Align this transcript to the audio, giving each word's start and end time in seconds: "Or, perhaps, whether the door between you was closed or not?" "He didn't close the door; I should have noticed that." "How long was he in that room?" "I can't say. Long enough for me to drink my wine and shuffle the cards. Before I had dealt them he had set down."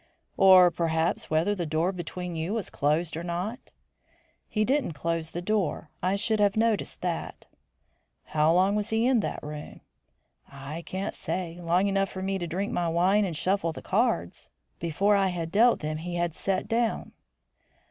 "Or, 0.35 0.71
perhaps, 0.71 1.29
whether 1.29 1.53
the 1.53 1.67
door 1.67 1.91
between 1.91 2.35
you 2.35 2.55
was 2.55 2.71
closed 2.71 3.15
or 3.15 3.23
not?" 3.23 3.69
"He 4.49 4.65
didn't 4.65 4.93
close 4.93 5.29
the 5.29 5.43
door; 5.43 5.91
I 6.01 6.15
should 6.15 6.39
have 6.39 6.57
noticed 6.57 7.01
that." 7.01 7.45
"How 8.23 8.51
long 8.51 8.75
was 8.75 8.89
he 8.89 9.05
in 9.05 9.19
that 9.19 9.43
room?" 9.43 9.81
"I 10.51 10.81
can't 10.87 11.13
say. 11.13 11.59
Long 11.61 11.85
enough 11.85 12.09
for 12.09 12.23
me 12.23 12.39
to 12.39 12.47
drink 12.47 12.71
my 12.71 12.89
wine 12.89 13.25
and 13.25 13.37
shuffle 13.37 13.73
the 13.73 13.83
cards. 13.83 14.49
Before 14.79 15.15
I 15.15 15.27
had 15.27 15.51
dealt 15.51 15.81
them 15.81 15.97
he 15.97 16.15
had 16.15 16.33
set 16.33 16.67
down." 16.67 17.11